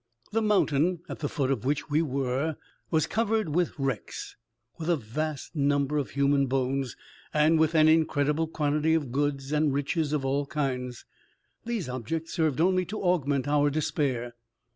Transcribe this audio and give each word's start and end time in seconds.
The 0.31 0.41
mountain 0.41 1.01
at 1.07 1.19
the 1.19 1.29
foot 1.29 1.51
of 1.51 1.63
which 1.63 1.91
we 1.91 2.01
were 2.01 2.55
was 2.89 3.05
covered 3.05 3.53
with 3.53 3.77
wrecks, 3.77 4.35
with 4.79 4.89
a 4.89 4.95
vast 4.97 5.55
number 5.55 5.99
of 5.99 6.09
human 6.09 6.47
bones, 6.47 6.95
and 7.35 7.59
with 7.59 7.75
an 7.75 7.87
incredible 7.87 8.47
quantity 8.47 8.95
of 8.95 9.11
goods 9.11 9.51
and 9.51 9.71
riches 9.71 10.11
of 10.11 10.25
all 10.25 10.47
kinds. 10.47 11.05
These 11.65 11.87
objects 11.87 12.33
served 12.33 12.59
only 12.59 12.83
to 12.85 12.99
augment 13.03 13.47
our 13.47 13.69
despair. 13.69 14.33